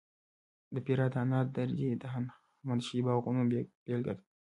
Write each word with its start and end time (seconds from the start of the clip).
د 0.73 0.75
فراه 0.85 1.09
د 1.13 1.15
انار 1.23 1.45
درې 1.57 1.87
د 2.01 2.03
هخامنشي 2.13 2.99
باغونو 3.05 3.41
بېلګه 3.85 4.13
ده 4.17 4.23